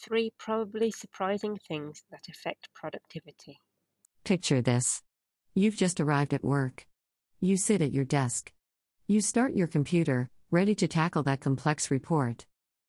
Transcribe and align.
Three 0.00 0.30
probably 0.38 0.92
surprising 0.92 1.58
things 1.66 2.04
that 2.12 2.28
affect 2.28 2.68
productivity. 2.72 3.58
Picture 4.22 4.62
this. 4.62 5.02
You've 5.54 5.76
just 5.76 5.98
arrived 5.98 6.32
at 6.32 6.44
work. 6.44 6.86
You 7.40 7.56
sit 7.56 7.82
at 7.82 7.92
your 7.92 8.04
desk. 8.04 8.52
You 9.08 9.20
start 9.20 9.54
your 9.54 9.66
computer, 9.66 10.30
ready 10.52 10.76
to 10.76 10.86
tackle 10.86 11.24
that 11.24 11.40
complex 11.40 11.90
report. 11.90 12.46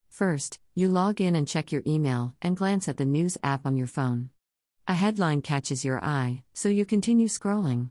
First, 0.07 0.59
you 0.75 0.87
log 0.87 1.19
in 1.19 1.35
and 1.35 1.47
check 1.47 1.71
your 1.71 1.81
email 1.87 2.35
and 2.43 2.55
glance 2.55 2.87
at 2.87 2.97
the 2.97 3.05
news 3.05 3.39
app 3.41 3.65
on 3.65 3.75
your 3.75 3.87
phone. 3.87 4.29
A 4.87 4.93
headline 4.93 5.41
catches 5.41 5.83
your 5.83 6.03
eye, 6.03 6.43
so 6.53 6.69
you 6.69 6.85
continue 6.85 7.27
scrolling. 7.27 7.89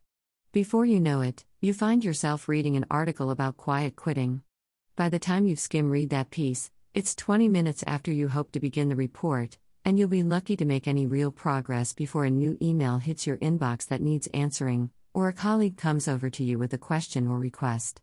Before 0.53 0.85
you 0.85 1.01
know 1.01 1.23
it, 1.23 1.45
you 1.61 1.75
find 1.75 2.05
yourself 2.05 2.49
reading 2.49 2.77
an 2.77 2.87
article 2.89 3.31
about 3.31 3.57
quiet 3.57 3.97
quitting. 3.97 4.43
By 4.95 5.09
the 5.09 5.19
time 5.19 5.47
you've 5.47 5.61
skimmed 5.61 5.91
read 5.91 6.11
that 6.11 6.31
piece, 6.31 6.71
it's 6.95 7.15
20 7.15 7.49
minutes 7.49 7.85
after 7.87 8.11
you 8.11 8.29
hope 8.29 8.51
to 8.53 8.61
begin 8.61 8.89
the 8.89 8.97
report, 8.97 9.59
and 9.85 9.99
you'll 9.99 10.09
be 10.09 10.23
lucky 10.23 10.57
to 10.57 10.65
make 10.65 10.89
any 10.89 11.07
real 11.07 11.31
progress 11.31 11.93
before 11.93 12.25
a 12.25 12.31
new 12.31 12.57
email 12.63 12.99
hits 12.99 13.27
your 13.27 13.37
inbox 13.39 13.87
that 13.87 14.01
needs 14.01 14.27
answering, 14.35 14.91
or 15.13 15.29
a 15.29 15.33
colleague 15.33 15.77
comes 15.77 16.09
over 16.09 16.31
to 16.31 16.43
you 16.43 16.59
with 16.59 16.73
a 16.73 16.79
question 16.79 17.29
or 17.29 17.39
request. 17.39 18.01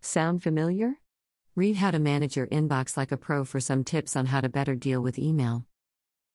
Sound 0.00 0.42
familiar? 0.42 0.94
Read 1.56 1.76
How 1.76 1.90
to 1.90 1.98
Manage 1.98 2.36
Your 2.36 2.46
Inbox 2.46 2.96
Like 2.96 3.12
a 3.12 3.16
Pro 3.16 3.44
for 3.44 3.60
some 3.60 3.82
tips 3.82 4.14
on 4.14 4.26
how 4.26 4.40
to 4.40 4.48
better 4.48 4.74
deal 4.74 5.00
with 5.02 5.18
email. 5.18 5.64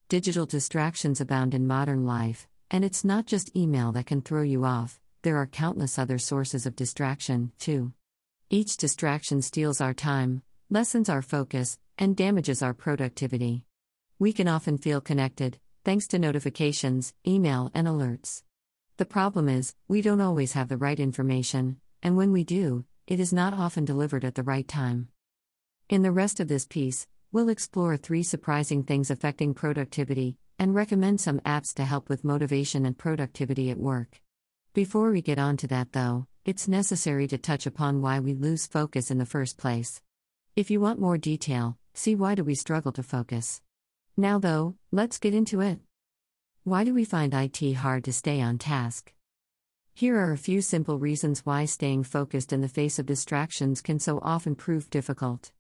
Digital 0.10 0.46
distractions 0.46 1.22
abound 1.22 1.54
in 1.54 1.68
modern 1.68 2.05
life, 2.05 2.48
and 2.70 2.84
it's 2.84 3.05
not 3.05 3.27
just 3.27 3.55
email 3.55 3.91
that 3.94 4.08
can 4.08 4.22
throw 4.22 4.41
you 4.41 4.66
off, 4.66 4.99
there 5.22 5.38
are 5.38 5.48
countless 5.48 5.98
other 5.98 6.18
sources 6.18 6.66
of 6.66 6.76
distraction, 6.76 7.52
too. 7.60 7.94
Each 8.49 8.76
distraction 8.76 9.41
steals 9.41 9.80
our 9.80 9.94
time, 9.94 10.41
lessens 10.72 11.10
our 11.10 11.22
focus, 11.22 11.78
and 11.98 12.16
damages 12.16 12.62
our 12.62 12.74
productivity. 12.74 13.66
We 14.18 14.32
can 14.32 14.48
often 14.48 14.78
feel 14.78 15.02
connected, 15.02 15.60
thanks 15.84 16.08
to 16.08 16.18
notifications, 16.18 17.13
email, 17.28 17.70
and 17.74 17.90
alerts. 17.90 18.44
The 18.96 19.04
problem 19.04 19.50
is, 19.50 19.76
we 19.90 20.02
don't 20.02 20.22
always 20.22 20.54
have 20.54 20.70
the 20.70 20.78
right 20.78 20.98
information, 20.98 21.82
and 22.02 22.16
when 22.16 22.32
we 22.32 22.46
do, 22.46 22.86
it 23.05 23.20
is 23.20 23.34
not 23.34 23.54
often 23.54 23.84
delivered 23.84 24.24
at 24.24 24.36
the 24.36 24.44
right 24.44 24.66
time. 24.66 25.10
In 25.90 26.04
the 26.04 26.12
rest 26.13 26.40
of 26.40 26.48
this 26.48 26.66
piece, 26.66 27.06
we'll 27.34 27.50
explore 27.50 27.98
three 27.98 28.24
surprising 28.24 28.84
things 28.84 29.12
affecting 29.12 29.54
productivity 29.54 30.38
and 30.58 30.74
recommend 30.74 31.20
some 31.20 31.41
apps 31.41 31.74
to 31.74 31.84
help 31.84 32.08
with 32.08 32.24
motivation 32.24 32.85
and 32.85 32.98
productivity 32.98 33.72
at 33.72 33.78
work. 33.78 34.22
Before 34.74 35.12
we 35.12 35.22
get 35.22 35.38
on 35.38 35.58
to 35.58 35.68
that, 35.68 35.91
though, 35.91 36.28
it's 36.46 36.70
necessary 36.70 37.28
to 37.28 37.38
touch 37.38 37.66
upon 37.66 38.02
why 38.02 38.22
we 38.22 38.34
lose 38.34 38.68
focus 38.68 39.12
in 39.12 39.18
the 39.18 39.26
first 39.26 39.58
place. 39.58 40.02
If 40.54 40.70
you 40.70 40.82
want 40.82 40.99
more 40.99 41.18
detail, 41.18 41.77
see 41.94 42.13
why 42.13 42.35
do 42.35 42.44
we 42.44 42.55
struggle 42.55 42.91
to 42.94 43.04
focus. 43.04 43.62
Now 44.18 44.38
though, 44.38 44.76
let's 44.91 45.18
get 45.18 45.34
into 45.34 45.62
it. 45.62 45.80
Why 46.66 46.84
do 46.84 46.94
we 46.94 47.05
find 47.05 47.34
IT 47.34 47.74
hard 47.76 48.04
to 48.04 48.12
stay 48.12 48.41
on 48.41 48.57
task? 48.57 49.13
Here 49.94 50.18
are 50.20 50.34
a 50.34 50.38
few 50.38 50.62
simple 50.62 50.99
reasons 50.99 51.46
why 51.46 51.63
staying 51.63 52.04
focused 52.04 52.52
in 52.52 52.60
the 52.60 52.68
face 52.68 52.99
of 52.99 53.05
distractions 53.05 53.79
can 53.82 53.98
so 53.98 54.20
often 54.22 54.55
prove 54.55 54.90
difficult. 54.90 55.54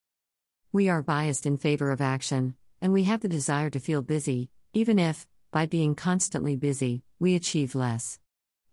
We 0.73 0.89
are 0.89 1.01
biased 1.01 1.45
in 1.45 1.55
favor 1.55 1.89
of 1.91 2.01
action, 2.01 2.55
and 2.81 2.91
we 2.91 3.05
have 3.05 3.21
the 3.21 3.29
desire 3.29 3.69
to 3.69 3.79
feel 3.79 4.01
busy, 4.01 4.49
even 4.73 4.99
if, 4.99 5.25
by 5.51 5.67
being 5.67 5.95
constantly 5.95 6.57
busy, 6.57 7.03
we 7.17 7.35
achieve 7.35 7.75
less. 7.75 8.19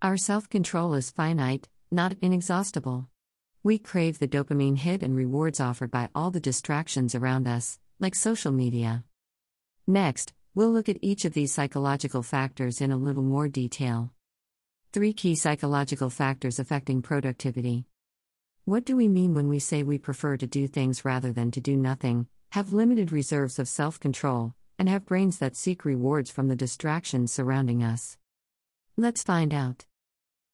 Our 0.02 0.16
self 0.16 0.48
control 0.48 0.94
is 0.94 1.12
finite, 1.12 1.68
not 1.92 2.16
inexhaustible. 2.20 3.08
We 3.64 3.78
crave 3.78 4.20
the 4.20 4.28
dopamine 4.28 4.78
hit 4.78 5.02
and 5.02 5.16
rewards 5.16 5.58
offered 5.58 5.90
by 5.90 6.10
all 6.14 6.30
the 6.30 6.38
distractions 6.38 7.16
around 7.16 7.48
us, 7.48 7.80
like 7.98 8.14
social 8.14 8.52
media. 8.52 9.02
Next, 9.84 10.32
we'll 10.54 10.70
look 10.70 10.88
at 10.88 10.98
each 11.02 11.24
of 11.24 11.32
these 11.32 11.52
psychological 11.52 12.22
factors 12.22 12.80
in 12.80 12.92
a 12.92 12.96
little 12.96 13.24
more 13.24 13.48
detail. 13.48 14.12
Three 14.92 15.12
key 15.12 15.34
psychological 15.34 16.08
factors 16.08 16.60
affecting 16.60 17.02
productivity. 17.02 17.86
What 18.64 18.84
do 18.84 18.96
we 18.96 19.08
mean 19.08 19.34
when 19.34 19.48
we 19.48 19.58
say 19.58 19.82
we 19.82 19.98
prefer 19.98 20.36
to 20.36 20.46
do 20.46 20.68
things 20.68 21.04
rather 21.04 21.32
than 21.32 21.50
to 21.50 21.60
do 21.60 21.76
nothing, 21.76 22.28
have 22.50 22.72
limited 22.72 23.10
reserves 23.10 23.58
of 23.58 23.66
self 23.66 23.98
control, 23.98 24.54
and 24.78 24.88
have 24.88 25.04
brains 25.04 25.38
that 25.38 25.56
seek 25.56 25.84
rewards 25.84 26.30
from 26.30 26.46
the 26.46 26.56
distractions 26.56 27.32
surrounding 27.32 27.82
us? 27.82 28.16
Let's 28.96 29.24
find 29.24 29.52
out. 29.52 29.84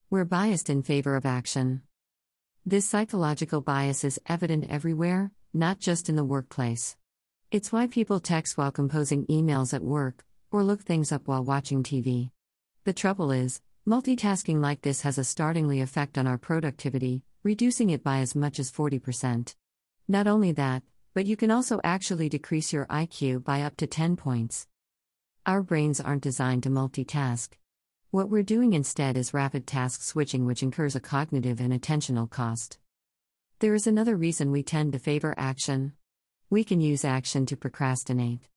We're 0.08 0.24
biased 0.24 0.70
in 0.70 0.82
favor 0.82 1.16
of 1.16 1.26
action. 1.26 1.82
This 2.66 2.86
psychological 2.86 3.60
bias 3.60 4.04
is 4.04 4.18
evident 4.26 4.70
everywhere, 4.70 5.32
not 5.52 5.80
just 5.80 6.08
in 6.08 6.16
the 6.16 6.24
workplace. 6.24 6.96
It's 7.50 7.70
why 7.70 7.88
people 7.88 8.20
text 8.20 8.56
while 8.56 8.72
composing 8.72 9.26
emails 9.26 9.74
at 9.74 9.82
work, 9.82 10.24
or 10.50 10.64
look 10.64 10.80
things 10.80 11.12
up 11.12 11.28
while 11.28 11.44
watching 11.44 11.82
TV. 11.82 12.30
The 12.84 12.94
trouble 12.94 13.30
is, 13.30 13.60
multitasking 13.86 14.62
like 14.62 14.80
this 14.80 15.02
has 15.02 15.18
a 15.18 15.24
startlingly 15.24 15.82
effect 15.82 16.16
on 16.16 16.26
our 16.26 16.38
productivity, 16.38 17.22
reducing 17.42 17.90
it 17.90 18.02
by 18.02 18.20
as 18.20 18.34
much 18.34 18.58
as 18.58 18.72
40%. 18.72 19.54
Not 20.08 20.26
only 20.26 20.52
that, 20.52 20.82
but 21.12 21.26
you 21.26 21.36
can 21.36 21.50
also 21.50 21.82
actually 21.84 22.30
decrease 22.30 22.72
your 22.72 22.86
IQ 22.86 23.44
by 23.44 23.60
up 23.60 23.76
to 23.76 23.86
10 23.86 24.16
points. 24.16 24.66
Our 25.44 25.62
brains 25.62 26.00
aren't 26.00 26.22
designed 26.22 26.62
to 26.62 26.70
multitask. 26.70 27.50
What 28.14 28.30
we're 28.30 28.44
doing 28.44 28.74
instead 28.74 29.16
is 29.16 29.34
rapid 29.34 29.66
task 29.66 30.00
switching, 30.04 30.46
which 30.46 30.62
incurs 30.62 30.94
a 30.94 31.00
cognitive 31.00 31.58
and 31.58 31.72
attentional 31.72 32.30
cost. 32.30 32.78
There 33.58 33.74
is 33.74 33.88
another 33.88 34.14
reason 34.14 34.52
we 34.52 34.62
tend 34.62 34.92
to 34.92 35.00
favor 35.00 35.34
action. 35.36 35.94
We 36.48 36.62
can 36.62 36.80
use 36.80 37.04
action 37.04 37.44
to 37.46 37.56
procrastinate. 37.56 38.48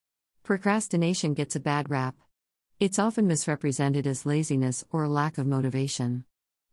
Procrastination 0.43 1.33
gets 1.33 1.55
a 1.55 1.59
bad 1.59 1.89
rap. 1.89 2.13
It's 2.79 2.99
often 2.99 3.25
misrepresented 3.25 4.05
as 4.05 4.27
laziness 4.27 4.85
or 4.91 5.05
a 5.05 5.09
lack 5.09 5.39
of 5.39 5.47
motivation. 5.47 6.25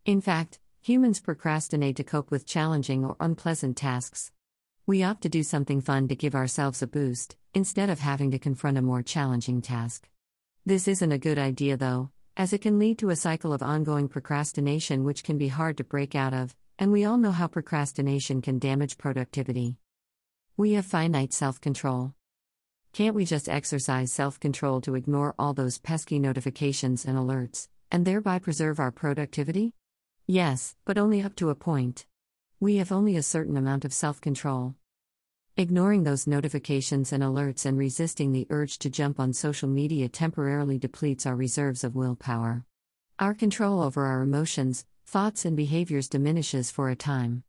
In 0.05 0.21
fact, 0.21 0.61
humans 0.83 1.21
procrastinate 1.21 1.97
to 1.97 2.05
cope 2.05 2.31
with 2.31 2.45
challenging 2.45 3.03
or 3.03 3.17
unpleasant 3.19 3.79
tasks. 3.79 4.31
We 4.85 5.03
opt 5.03 5.23
to 5.23 5.31
do 5.31 5.43
something 5.43 5.81
fun 5.81 6.07
to 6.09 6.15
give 6.15 6.35
ourselves 6.35 6.83
a 6.83 6.87
boost, 6.87 7.39
instead 7.55 7.89
of 7.89 8.01
having 8.01 8.31
to 8.33 8.39
confront 8.39 8.77
a 8.77 8.83
more 8.83 9.03
challenging 9.03 9.63
task. 9.63 10.07
This 10.67 10.87
isn't 10.87 11.13
a 11.13 11.17
good 11.17 11.39
idea, 11.39 11.79
though, 11.79 12.11
as 12.37 12.53
it 12.53 12.61
can 12.61 12.79
lead 12.79 12.99
to 12.99 13.11
a 13.11 13.17
cycle 13.17 13.53
of 13.53 13.63
ongoing 13.63 14.09
procrastination 14.09 15.05
which 15.05 15.23
can 15.23 15.39
be 15.39 15.49
hard 15.49 15.77
to 15.77 15.85
break 15.85 16.15
out 16.15 16.35
of, 16.35 16.57
and 16.79 16.91
we 16.91 17.05
all 17.05 17.17
know 17.17 17.31
how 17.31 17.47
procrastination 17.47 18.43
can 18.43 18.59
damage 18.59 18.99
productivity. 18.99 19.77
We 20.57 20.73
have 20.73 20.87
finite 20.87 21.33
self 21.33 21.61
control. 21.61 22.15
Can't 22.93 23.15
we 23.15 23.25
just 23.25 23.49
exercise 23.49 24.13
self 24.13 24.41
control 24.41 24.81
to 24.83 24.95
ignore 24.95 25.35
all 25.39 25.53
those 25.53 25.79
pesky 25.79 26.19
notifications 26.19 27.05
and 27.05 27.17
alerts, 27.17 27.69
and 27.91 28.05
thereby 28.05 28.39
preserve 28.39 28.81
our 28.81 28.91
productivity? 28.91 29.73
Yes, 30.27 30.75
but 30.85 30.99
only 30.99 31.23
up 31.23 31.37
to 31.37 31.51
a 31.51 31.55
point. 31.55 32.07
We 32.59 32.77
have 32.77 32.93
only 32.93 33.17
a 33.17 33.23
certain 33.23 33.57
amount 33.57 33.85
of 33.85 33.93
self 33.93 34.21
control. 34.21 34.75
Ignoring 35.57 36.03
those 36.03 36.27
notifications 36.27 37.13
and 37.13 37.23
alerts 37.23 37.65
and 37.65 37.79
resisting 37.79 38.33
the 38.33 38.45
urge 38.51 38.77
to 38.81 38.91
jump 38.91 39.21
on 39.21 39.33
social 39.33 39.69
media 39.69 40.09
temporarily 40.09 40.79
depletes 40.79 41.27
our 41.27 41.37
reserves 41.37 41.85
of 41.85 41.95
willpower. 41.95 42.65
Our 43.21 43.35
control 43.35 43.81
over 43.81 44.05
our 44.05 44.23
emotions, 44.23 44.85
thoughts, 45.07 45.45
and 45.45 45.57
behaviors 45.57 46.09
diminishes 46.09 46.73
for 46.73 46.91
a 46.91 46.97
time. 46.97 47.45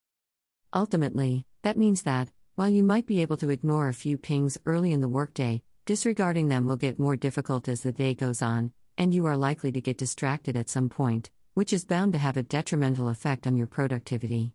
Ultimately, 0.71 1.47
that 1.63 1.79
means 1.79 2.03
that, 2.03 2.29
while 2.53 2.69
you 2.69 2.83
might 2.83 3.07
be 3.07 3.23
able 3.23 3.37
to 3.37 3.49
ignore 3.49 3.87
a 3.87 3.93
few 3.93 4.19
pings 4.19 4.59
early 4.67 4.91
in 4.91 5.01
the 5.01 5.09
workday, 5.09 5.63
disregarding 5.87 6.47
them 6.47 6.67
will 6.67 6.75
get 6.75 6.99
more 6.99 7.15
difficult 7.15 7.67
as 7.67 7.81
the 7.81 7.91
day 7.91 8.13
goes 8.13 8.39
on, 8.39 8.71
and 8.99 9.15
you 9.15 9.25
are 9.25 9.35
likely 9.35 9.71
to 9.71 9.81
get 9.81 9.97
distracted 9.97 10.55
at 10.55 10.69
some 10.69 10.89
point, 10.89 11.31
which 11.55 11.73
is 11.73 11.85
bound 11.85 12.13
to 12.13 12.19
have 12.19 12.37
a 12.37 12.43
detrimental 12.43 13.09
effect 13.09 13.47
on 13.47 13.57
your 13.57 13.65
productivity. 13.65 14.53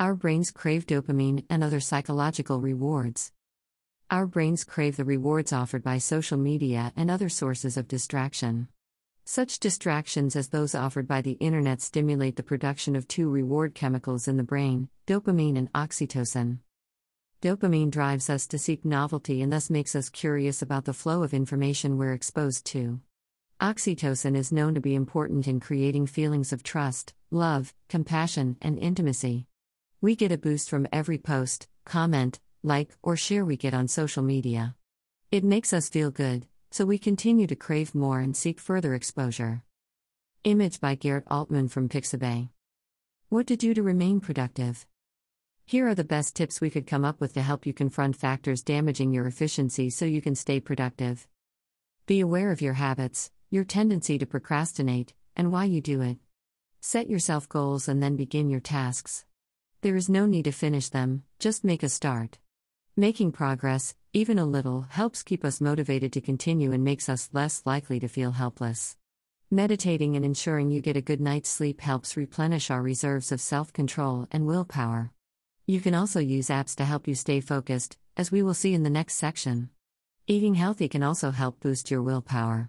Our 0.00 0.14
brains 0.14 0.50
crave 0.50 0.86
dopamine 0.86 1.44
and 1.50 1.62
other 1.62 1.78
psychological 1.78 2.58
rewards. 2.58 3.32
Our 4.10 4.26
brains 4.26 4.64
crave 4.64 4.96
the 4.96 5.04
rewards 5.04 5.52
offered 5.52 5.82
by 5.82 5.98
social 5.98 6.38
media 6.38 6.94
and 6.96 7.10
other 7.10 7.28
sources 7.28 7.76
of 7.76 7.86
distraction. 7.86 8.68
Such 9.26 9.60
distractions 9.60 10.36
as 10.36 10.48
those 10.48 10.74
offered 10.74 11.06
by 11.06 11.20
the 11.20 11.32
internet 11.32 11.82
stimulate 11.82 12.36
the 12.36 12.42
production 12.42 12.96
of 12.96 13.08
two 13.08 13.28
reward 13.28 13.74
chemicals 13.74 14.26
in 14.26 14.38
the 14.38 14.42
brain 14.42 14.88
dopamine 15.06 15.58
and 15.58 15.70
oxytocin. 15.74 16.60
Dopamine 17.42 17.90
drives 17.90 18.30
us 18.30 18.46
to 18.46 18.58
seek 18.58 18.86
novelty 18.86 19.42
and 19.42 19.52
thus 19.52 19.68
makes 19.68 19.94
us 19.94 20.08
curious 20.08 20.62
about 20.62 20.86
the 20.86 20.94
flow 20.94 21.22
of 21.22 21.34
information 21.34 21.98
we're 21.98 22.14
exposed 22.14 22.64
to. 22.64 23.00
Oxytocin 23.60 24.34
is 24.34 24.50
known 24.50 24.74
to 24.74 24.80
be 24.80 24.94
important 24.94 25.46
in 25.46 25.60
creating 25.60 26.06
feelings 26.06 26.54
of 26.54 26.62
trust, 26.62 27.12
love, 27.30 27.74
compassion, 27.90 28.56
and 28.62 28.78
intimacy. 28.78 29.46
We 30.02 30.16
get 30.16 30.32
a 30.32 30.38
boost 30.38 30.70
from 30.70 30.88
every 30.90 31.18
post, 31.18 31.68
comment, 31.84 32.40
like, 32.62 32.96
or 33.02 33.18
share 33.18 33.44
we 33.44 33.58
get 33.58 33.74
on 33.74 33.86
social 33.86 34.22
media. 34.22 34.74
It 35.30 35.44
makes 35.44 35.74
us 35.74 35.90
feel 35.90 36.10
good, 36.10 36.46
so 36.70 36.86
we 36.86 36.96
continue 36.96 37.46
to 37.46 37.54
crave 37.54 37.94
more 37.94 38.18
and 38.18 38.34
seek 38.34 38.58
further 38.58 38.94
exposure. 38.94 39.62
Image 40.42 40.80
by 40.80 40.94
Garrett 40.94 41.26
Altman 41.30 41.68
from 41.68 41.90
Pixabay. 41.90 42.48
What 43.28 43.46
to 43.48 43.56
do 43.56 43.74
to 43.74 43.82
remain 43.82 44.20
productive. 44.20 44.86
Here 45.66 45.86
are 45.86 45.94
the 45.94 46.02
best 46.02 46.34
tips 46.34 46.62
we 46.62 46.70
could 46.70 46.86
come 46.86 47.04
up 47.04 47.20
with 47.20 47.34
to 47.34 47.42
help 47.42 47.66
you 47.66 47.74
confront 47.74 48.16
factors 48.16 48.62
damaging 48.62 49.12
your 49.12 49.26
efficiency 49.26 49.90
so 49.90 50.06
you 50.06 50.22
can 50.22 50.34
stay 50.34 50.60
productive. 50.60 51.28
Be 52.06 52.20
aware 52.20 52.50
of 52.52 52.62
your 52.62 52.72
habits, 52.72 53.30
your 53.50 53.64
tendency 53.64 54.16
to 54.16 54.24
procrastinate, 54.24 55.12
and 55.36 55.52
why 55.52 55.66
you 55.66 55.82
do 55.82 56.00
it. 56.00 56.16
Set 56.80 57.10
yourself 57.10 57.50
goals 57.50 57.86
and 57.86 58.02
then 58.02 58.16
begin 58.16 58.48
your 58.48 58.60
tasks. 58.60 59.26
There 59.82 59.96
is 59.96 60.10
no 60.10 60.26
need 60.26 60.44
to 60.44 60.52
finish 60.52 60.90
them, 60.90 61.22
just 61.38 61.64
make 61.64 61.82
a 61.82 61.88
start. 61.88 62.38
Making 62.98 63.32
progress, 63.32 63.94
even 64.12 64.38
a 64.38 64.44
little, 64.44 64.82
helps 64.90 65.22
keep 65.22 65.42
us 65.42 65.58
motivated 65.58 66.12
to 66.12 66.20
continue 66.20 66.72
and 66.72 66.84
makes 66.84 67.08
us 67.08 67.30
less 67.32 67.62
likely 67.64 67.98
to 68.00 68.08
feel 68.08 68.32
helpless. 68.32 68.98
Meditating 69.50 70.16
and 70.16 70.24
ensuring 70.24 70.70
you 70.70 70.82
get 70.82 70.98
a 70.98 71.00
good 71.00 71.20
night's 71.20 71.48
sleep 71.48 71.80
helps 71.80 72.14
replenish 72.14 72.70
our 72.70 72.82
reserves 72.82 73.32
of 73.32 73.40
self 73.40 73.72
control 73.72 74.28
and 74.30 74.46
willpower. 74.46 75.12
You 75.66 75.80
can 75.80 75.94
also 75.94 76.20
use 76.20 76.48
apps 76.48 76.76
to 76.76 76.84
help 76.84 77.08
you 77.08 77.14
stay 77.14 77.40
focused, 77.40 77.96
as 78.18 78.30
we 78.30 78.42
will 78.42 78.52
see 78.52 78.74
in 78.74 78.82
the 78.82 78.90
next 78.90 79.14
section. 79.14 79.70
Eating 80.26 80.56
healthy 80.56 80.90
can 80.90 81.02
also 81.02 81.30
help 81.30 81.58
boost 81.58 81.90
your 81.90 82.02
willpower. 82.02 82.68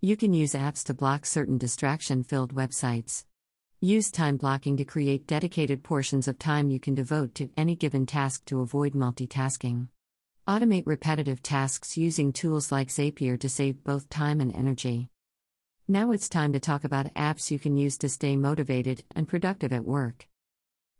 You 0.00 0.16
can 0.16 0.32
use 0.32 0.54
apps 0.54 0.84
to 0.84 0.94
block 0.94 1.26
certain 1.26 1.58
distraction 1.58 2.22
filled 2.22 2.54
websites. 2.54 3.26
Use 3.86 4.10
time 4.10 4.36
blocking 4.36 4.76
to 4.78 4.84
create 4.84 5.28
dedicated 5.28 5.84
portions 5.84 6.26
of 6.26 6.40
time 6.40 6.70
you 6.70 6.80
can 6.80 6.96
devote 6.96 7.36
to 7.36 7.50
any 7.56 7.76
given 7.76 8.04
task 8.04 8.44
to 8.46 8.60
avoid 8.60 8.94
multitasking. 8.94 9.86
Automate 10.48 10.82
repetitive 10.86 11.40
tasks 11.40 11.96
using 11.96 12.32
tools 12.32 12.72
like 12.72 12.88
Zapier 12.88 13.38
to 13.38 13.48
save 13.48 13.84
both 13.84 14.08
time 14.08 14.40
and 14.40 14.52
energy. 14.56 15.08
Now 15.86 16.10
it's 16.10 16.28
time 16.28 16.52
to 16.52 16.58
talk 16.58 16.82
about 16.82 17.14
apps 17.14 17.52
you 17.52 17.60
can 17.60 17.76
use 17.76 17.96
to 17.98 18.08
stay 18.08 18.34
motivated 18.34 19.04
and 19.14 19.28
productive 19.28 19.72
at 19.72 19.84
work. 19.84 20.26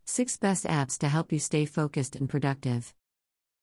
6 0.05 0.37
Best 0.37 0.65
Apps 0.65 0.97
to 0.99 1.09
Help 1.09 1.33
You 1.33 1.41
Stay 1.41 1.65
Focused 1.65 2.15
and 2.15 2.29
Productive. 2.29 2.95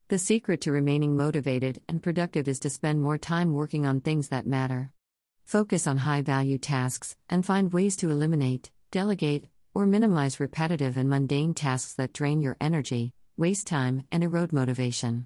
The 0.09 0.19
secret 0.19 0.59
to 0.59 0.73
remaining 0.73 1.15
motivated 1.15 1.81
and 1.87 2.03
productive 2.03 2.49
is 2.49 2.59
to 2.59 2.69
spend 2.69 3.01
more 3.01 3.17
time 3.17 3.53
working 3.53 3.85
on 3.85 4.01
things 4.01 4.27
that 4.27 4.45
matter. 4.45 4.91
Focus 5.45 5.87
on 5.87 5.99
high 5.99 6.23
value 6.23 6.57
tasks 6.57 7.15
and 7.29 7.45
find 7.45 7.71
ways 7.71 7.95
to 7.95 8.11
eliminate, 8.11 8.69
delegate, 8.93 9.49
or 9.73 9.87
minimize 9.87 10.39
repetitive 10.39 10.97
and 10.97 11.09
mundane 11.09 11.55
tasks 11.55 11.95
that 11.95 12.13
drain 12.13 12.43
your 12.43 12.55
energy, 12.61 13.11
waste 13.35 13.65
time, 13.65 14.05
and 14.11 14.23
erode 14.23 14.53
motivation. 14.53 15.25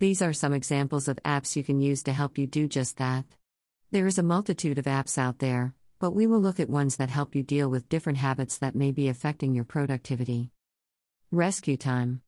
These 0.00 0.20
are 0.20 0.34
some 0.34 0.52
examples 0.52 1.08
of 1.08 1.18
apps 1.24 1.56
you 1.56 1.64
can 1.64 1.80
use 1.80 2.02
to 2.02 2.12
help 2.12 2.36
you 2.36 2.46
do 2.46 2.68
just 2.68 2.98
that. 2.98 3.24
There 3.90 4.06
is 4.06 4.18
a 4.18 4.22
multitude 4.22 4.76
of 4.76 4.84
apps 4.84 5.16
out 5.16 5.38
there, 5.38 5.72
but 5.98 6.10
we 6.10 6.26
will 6.26 6.40
look 6.40 6.60
at 6.60 6.68
ones 6.68 6.96
that 6.96 7.08
help 7.08 7.34
you 7.34 7.42
deal 7.42 7.70
with 7.70 7.88
different 7.88 8.18
habits 8.18 8.58
that 8.58 8.74
may 8.74 8.92
be 8.92 9.08
affecting 9.08 9.54
your 9.54 9.64
productivity. 9.64 10.50
Rescue 11.30 11.78
Time 11.78 12.20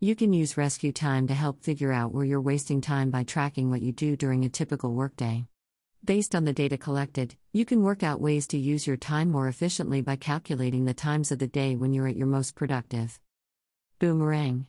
You 0.00 0.16
can 0.16 0.32
use 0.32 0.56
Rescue 0.56 0.92
Time 0.92 1.26
to 1.26 1.34
help 1.34 1.62
figure 1.62 1.92
out 1.92 2.14
where 2.14 2.24
you're 2.24 2.40
wasting 2.40 2.80
time 2.80 3.10
by 3.10 3.22
tracking 3.22 3.68
what 3.68 3.82
you 3.82 3.92
do 3.92 4.16
during 4.16 4.46
a 4.46 4.48
typical 4.48 4.94
workday. 4.94 5.44
Based 6.04 6.34
on 6.34 6.44
the 6.44 6.52
data 6.52 6.76
collected, 6.76 7.34
you 7.54 7.64
can 7.64 7.82
work 7.82 8.02
out 8.02 8.20
ways 8.20 8.46
to 8.48 8.58
use 8.58 8.86
your 8.86 8.98
time 8.98 9.30
more 9.30 9.48
efficiently 9.48 10.02
by 10.02 10.16
calculating 10.16 10.84
the 10.84 10.92
times 10.92 11.32
of 11.32 11.38
the 11.38 11.46
day 11.46 11.76
when 11.76 11.94
you're 11.94 12.06
at 12.06 12.16
your 12.16 12.26
most 12.26 12.54
productive. 12.54 13.18
Boomerang 14.00 14.66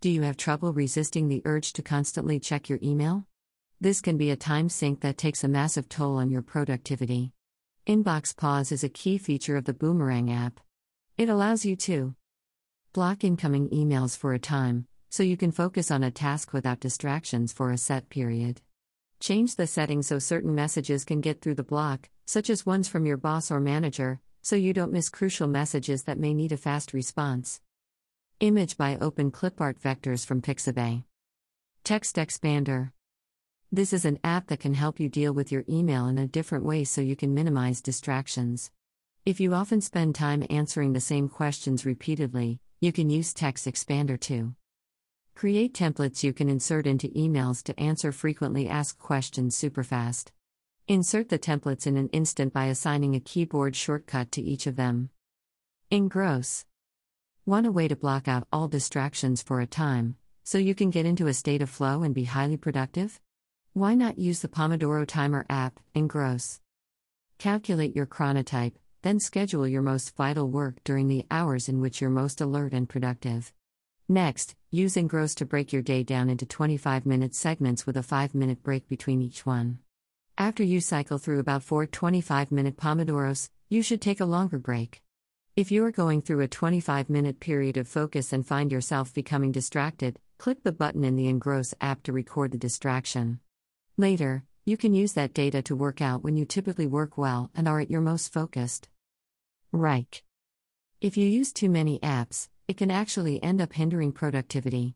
Do 0.00 0.10
you 0.10 0.22
have 0.22 0.36
trouble 0.36 0.72
resisting 0.72 1.28
the 1.28 1.42
urge 1.44 1.72
to 1.74 1.82
constantly 1.82 2.40
check 2.40 2.68
your 2.68 2.80
email? 2.82 3.24
This 3.80 4.00
can 4.00 4.16
be 4.16 4.32
a 4.32 4.36
time 4.36 4.68
sink 4.68 5.00
that 5.02 5.16
takes 5.16 5.44
a 5.44 5.48
massive 5.48 5.88
toll 5.88 6.16
on 6.16 6.28
your 6.28 6.42
productivity. 6.42 7.30
Inbox 7.86 8.36
Pause 8.36 8.72
is 8.72 8.82
a 8.82 8.88
key 8.88 9.16
feature 9.16 9.56
of 9.56 9.64
the 9.64 9.72
Boomerang 9.72 10.28
app. 10.32 10.58
It 11.16 11.28
allows 11.28 11.64
you 11.64 11.76
to 11.76 12.16
block 12.92 13.22
incoming 13.22 13.68
emails 13.68 14.16
for 14.16 14.34
a 14.34 14.40
time, 14.40 14.88
so 15.08 15.22
you 15.22 15.36
can 15.36 15.52
focus 15.52 15.92
on 15.92 16.02
a 16.02 16.10
task 16.10 16.52
without 16.52 16.80
distractions 16.80 17.52
for 17.52 17.70
a 17.70 17.78
set 17.78 18.08
period. 18.08 18.60
Change 19.20 19.56
the 19.56 19.66
settings 19.66 20.06
so 20.06 20.18
certain 20.18 20.54
messages 20.54 21.04
can 21.04 21.20
get 21.20 21.40
through 21.40 21.56
the 21.56 21.64
block, 21.64 22.08
such 22.24 22.48
as 22.48 22.64
ones 22.64 22.86
from 22.86 23.04
your 23.04 23.16
boss 23.16 23.50
or 23.50 23.58
manager, 23.58 24.20
so 24.42 24.54
you 24.54 24.72
don't 24.72 24.92
miss 24.92 25.08
crucial 25.08 25.48
messages 25.48 26.04
that 26.04 26.20
may 26.20 26.32
need 26.32 26.52
a 26.52 26.56
fast 26.56 26.92
response. 26.92 27.60
Image 28.38 28.76
by 28.76 28.96
Open 29.00 29.32
Clipart 29.32 29.80
Vectors 29.80 30.24
from 30.24 30.40
Pixabay. 30.40 31.02
Text 31.82 32.14
Expander. 32.14 32.92
This 33.72 33.92
is 33.92 34.04
an 34.04 34.20
app 34.22 34.46
that 34.46 34.60
can 34.60 34.74
help 34.74 35.00
you 35.00 35.08
deal 35.08 35.32
with 35.32 35.50
your 35.50 35.64
email 35.68 36.06
in 36.06 36.16
a 36.16 36.28
different 36.28 36.64
way 36.64 36.84
so 36.84 37.00
you 37.00 37.16
can 37.16 37.34
minimize 37.34 37.80
distractions. 37.80 38.70
If 39.26 39.40
you 39.40 39.52
often 39.52 39.80
spend 39.80 40.14
time 40.14 40.46
answering 40.48 40.92
the 40.92 41.00
same 41.00 41.28
questions 41.28 41.84
repeatedly, 41.84 42.60
you 42.80 42.92
can 42.92 43.10
use 43.10 43.34
Text 43.34 43.66
Expander 43.66 44.18
too. 44.18 44.54
Create 45.38 45.72
templates 45.72 46.24
you 46.24 46.32
can 46.32 46.48
insert 46.48 46.84
into 46.84 47.06
emails 47.10 47.62
to 47.62 47.78
answer 47.78 48.10
frequently 48.10 48.68
asked 48.68 48.98
questions 48.98 49.56
superfast. 49.56 50.32
Insert 50.88 51.28
the 51.28 51.38
templates 51.38 51.86
in 51.86 51.96
an 51.96 52.08
instant 52.08 52.52
by 52.52 52.64
assigning 52.64 53.14
a 53.14 53.20
keyboard 53.20 53.76
shortcut 53.76 54.32
to 54.32 54.42
each 54.42 54.66
of 54.66 54.74
them. 54.74 55.10
Engross. 55.92 56.64
Want 57.46 57.68
a 57.68 57.70
way 57.70 57.86
to 57.86 57.94
block 57.94 58.26
out 58.26 58.48
all 58.52 58.66
distractions 58.66 59.40
for 59.40 59.60
a 59.60 59.66
time, 59.68 60.16
so 60.42 60.58
you 60.58 60.74
can 60.74 60.90
get 60.90 61.06
into 61.06 61.28
a 61.28 61.32
state 61.34 61.62
of 61.62 61.70
flow 61.70 62.02
and 62.02 62.16
be 62.16 62.24
highly 62.24 62.56
productive? 62.56 63.20
Why 63.74 63.94
not 63.94 64.18
use 64.18 64.40
the 64.40 64.48
Pomodoro 64.48 65.06
Timer 65.06 65.46
app, 65.48 65.78
Engross? 65.94 66.58
Calculate 67.38 67.94
your 67.94 68.06
chronotype, 68.06 68.74
then 69.02 69.20
schedule 69.20 69.68
your 69.68 69.82
most 69.82 70.16
vital 70.16 70.48
work 70.48 70.82
during 70.82 71.06
the 71.06 71.26
hours 71.30 71.68
in 71.68 71.80
which 71.80 72.00
you're 72.00 72.10
most 72.10 72.40
alert 72.40 72.72
and 72.72 72.88
productive. 72.88 73.52
Next, 74.10 74.56
use 74.70 74.94
Engross 74.94 75.34
to 75.34 75.44
break 75.44 75.70
your 75.70 75.82
day 75.82 76.02
down 76.02 76.30
into 76.30 76.46
25 76.46 77.04
minute 77.04 77.34
segments 77.34 77.86
with 77.86 77.94
a 77.94 78.02
5 78.02 78.34
minute 78.34 78.62
break 78.62 78.88
between 78.88 79.20
each 79.20 79.44
one. 79.44 79.80
After 80.38 80.62
you 80.62 80.80
cycle 80.80 81.18
through 81.18 81.40
about 81.40 81.62
four 81.62 81.84
25 81.86 82.50
minute 82.50 82.78
Pomodoros, 82.78 83.50
you 83.68 83.82
should 83.82 84.00
take 84.00 84.20
a 84.20 84.24
longer 84.24 84.58
break. 84.58 85.02
If 85.56 85.70
you 85.70 85.84
are 85.84 85.90
going 85.90 86.22
through 86.22 86.40
a 86.40 86.48
25 86.48 87.10
minute 87.10 87.38
period 87.38 87.76
of 87.76 87.86
focus 87.86 88.32
and 88.32 88.46
find 88.46 88.72
yourself 88.72 89.12
becoming 89.12 89.52
distracted, 89.52 90.18
click 90.38 90.62
the 90.62 90.72
button 90.72 91.04
in 91.04 91.16
the 91.16 91.26
Engross 91.26 91.74
app 91.78 92.02
to 92.04 92.12
record 92.12 92.52
the 92.52 92.58
distraction. 92.58 93.40
Later, 93.98 94.44
you 94.64 94.78
can 94.78 94.94
use 94.94 95.12
that 95.14 95.34
data 95.34 95.60
to 95.62 95.76
work 95.76 96.00
out 96.00 96.24
when 96.24 96.34
you 96.34 96.46
typically 96.46 96.86
work 96.86 97.18
well 97.18 97.50
and 97.54 97.68
are 97.68 97.80
at 97.80 97.90
your 97.90 98.00
most 98.00 98.32
focused. 98.32 98.88
Wrike. 99.70 100.22
If 101.02 101.18
you 101.18 101.26
use 101.26 101.52
too 101.52 101.68
many 101.68 101.98
apps, 101.98 102.48
it 102.68 102.76
can 102.76 102.90
actually 102.90 103.42
end 103.42 103.60
up 103.60 103.72
hindering 103.72 104.12
productivity. 104.12 104.94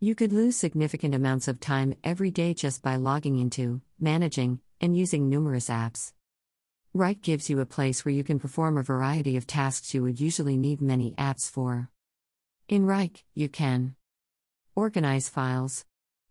You 0.00 0.14
could 0.14 0.32
lose 0.32 0.56
significant 0.56 1.14
amounts 1.14 1.48
of 1.48 1.60
time 1.60 1.94
every 2.02 2.30
day 2.30 2.54
just 2.54 2.80
by 2.80 2.96
logging 2.96 3.38
into, 3.38 3.82
managing, 4.00 4.60
and 4.80 4.96
using 4.96 5.28
numerous 5.28 5.68
apps. 5.68 6.12
Wrike 6.96 7.20
gives 7.20 7.50
you 7.50 7.60
a 7.60 7.66
place 7.66 8.04
where 8.04 8.14
you 8.14 8.24
can 8.24 8.38
perform 8.38 8.78
a 8.78 8.82
variety 8.82 9.36
of 9.36 9.46
tasks 9.46 9.92
you 9.92 10.02
would 10.02 10.20
usually 10.20 10.56
need 10.56 10.80
many 10.80 11.12
apps 11.18 11.50
for. 11.50 11.90
In 12.68 12.86
Wrike, 12.86 13.24
you 13.34 13.50
can 13.50 13.96
organize 14.74 15.28
files, 15.28 15.84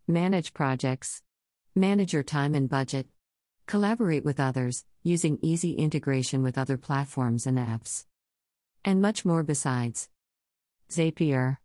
manage 0.07 0.53
projects, 0.55 1.21
Manage 1.77 2.11
your 2.11 2.23
time 2.23 2.55
and 2.55 2.67
budget. 2.67 3.05
Collaborate 3.67 4.25
with 4.25 4.39
others, 4.39 4.83
using 5.03 5.37
easy 5.43 5.73
integration 5.73 6.41
with 6.41 6.57
other 6.57 6.75
platforms 6.75 7.45
and 7.45 7.59
apps. 7.59 8.05
And 8.83 8.99
much 8.99 9.23
more 9.23 9.43
besides. 9.43 10.09
Zapier. 10.89 11.57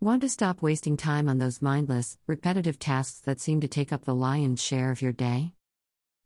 Want 0.00 0.22
to 0.22 0.28
stop 0.28 0.62
wasting 0.62 0.96
time 0.96 1.28
on 1.28 1.38
those 1.38 1.60
mindless, 1.60 2.16
repetitive 2.26 2.78
tasks 2.78 3.20
that 3.20 3.40
seem 3.40 3.60
to 3.60 3.68
take 3.68 3.92
up 3.92 4.04
the 4.04 4.14
lion's 4.14 4.62
share 4.62 4.90
of 4.90 5.02
your 5.02 5.12
day? 5.12 5.52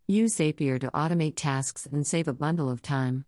Use 0.06 0.36
Zapier 0.36 0.80
to 0.80 0.90
automate 0.92 1.34
tasks 1.34 1.86
and 1.86 2.06
save 2.06 2.28
a 2.28 2.32
bundle 2.32 2.70
of 2.70 2.80
time. 2.80 3.24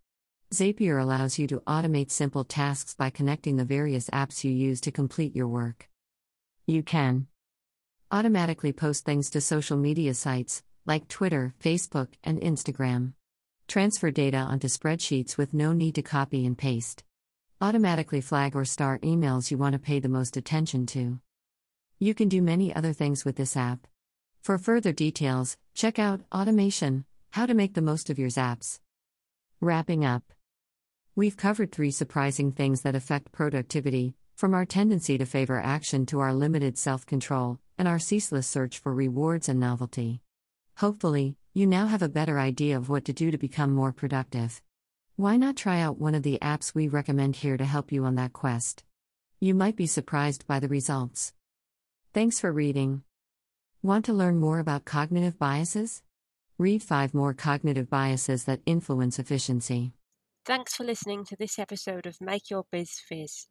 Zapier 0.53 1.03
allows 1.03 1.39
you 1.39 1.47
to 1.49 1.61
automate 1.67 2.11
simple 2.11 2.45
tasks 2.45 2.95
by 2.95 3.11
connecting 3.11 3.57
the 3.57 3.65
various 3.65 4.09
apps 4.11 4.45
you 4.45 4.53
use 4.53 4.81
to 4.83 4.93
complete 4.93 5.35
your 5.35 5.49
work. 5.49 5.89
You 6.67 6.83
can 6.83 7.27
Automatically 8.13 8.73
post 8.73 9.05
things 9.05 9.29
to 9.31 9.41
social 9.41 9.77
media 9.77 10.15
sites, 10.15 10.63
like 10.87 11.09
Twitter, 11.09 11.53
Facebook, 11.61 12.09
and 12.23 12.41
Instagram. 12.41 13.15
Transfer 13.67 14.13
data 14.13 14.37
onto 14.37 14.69
spreadsheets 14.69 15.37
with 15.37 15.53
no 15.53 15.73
need 15.73 15.97
to 15.97 16.03
copy 16.03 16.47
and 16.47 16.57
paste. 16.57 17.03
Automatically 17.61 18.21
flag 18.21 18.57
or 18.57 18.65
star 18.65 18.99
emails 18.99 19.51
you 19.51 19.57
want 19.57 19.75
to 19.75 19.79
pay 19.79 20.01
the 20.01 20.09
most 20.09 20.37
attention 20.37 20.87
to. 20.87 21.21
You 22.01 22.13
can 22.13 22.29
do 22.29 22.43
many 22.43 22.75
other 22.75 22.93
things 22.93 23.25
with 23.25 23.37
this 23.37 23.57
app. 23.57 23.87
For 24.43 24.59
further 24.59 24.93
details, 24.93 25.57
check 25.73 25.99
out 25.99 26.23
Automation 26.35 27.05
How 27.31 27.47
to 27.47 27.55
Make 27.55 27.75
the 27.75 27.81
Most 27.81 28.11
of 28.11 28.19
Your 28.19 28.29
Zaps. 28.29 28.81
Wrapping 29.61 30.05
up. 30.05 30.25
We've 31.15 31.37
covered 31.37 31.71
three 31.71 31.93
surprising 31.93 32.51
things 32.51 32.83
that 32.83 32.97
affect 32.97 33.31
productivity, 33.31 34.17
from 34.35 34.53
our 34.53 34.67
tendency 34.67 35.17
to 35.17 35.25
favor 35.25 35.61
action 35.61 36.07
to 36.07 36.19
our 36.19 36.35
limited 36.35 36.77
self 36.77 37.07
control, 37.07 37.61
and 37.79 37.87
our 37.87 38.01
ceaseless 38.01 38.49
search 38.49 38.81
for 38.81 38.93
rewards 38.93 39.49
and 39.49 39.61
novelty. 39.61 40.21
Hopefully, 40.79 41.37
you 41.55 41.69
now 41.69 41.87
have 41.87 42.03
a 42.03 42.09
better 42.09 42.41
idea 42.41 42.77
of 42.77 42.89
what 42.89 43.05
to 43.05 43.13
do 43.13 43.31
to 43.31 43.39
become 43.39 43.73
more 43.73 43.93
productive. 43.93 44.61
Why 45.17 45.37
not 45.37 45.55
try 45.57 45.81
out 45.81 46.01
one 46.01 46.17
of 46.17 46.25
the 46.25 46.41
apps 46.43 46.75
we 46.75 46.89
recommend 46.89 47.37
here 47.37 47.57
to 47.57 47.65
help 47.65 47.93
you 47.93 48.05
on 48.05 48.17
that 48.17 48.33
quest? 48.33 48.83
You 49.39 49.55
might 49.55 49.77
be 49.77 49.87
surprised 49.87 50.45
by 50.49 50.59
the 50.59 50.67
results. 50.67 51.33
Thanks 52.13 52.41
for 52.41 52.51
reading. 52.51 53.05
Want 53.81 54.05
to 54.07 54.13
learn 54.13 54.41
more 54.41 54.59
about 54.59 54.85
cognitive 54.85 55.39
biases? 55.39 56.03
Read 56.59 56.83
5 56.83 57.15
more 57.15 57.33
cognitive 57.33 57.89
biases 57.89 58.43
that 58.47 58.61
influence 58.67 59.21
efficiency. 59.21 59.93
Thanks 60.45 60.75
for 60.75 60.83
listening 60.83 61.25
to 61.27 61.37
this 61.37 61.61
episode 61.61 62.07
of 62.07 62.21
Make 62.21 62.51
Your 62.51 62.67
Biz 62.73 62.99
Fizz. 63.09 63.47